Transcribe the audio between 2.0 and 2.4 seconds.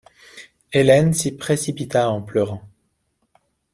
en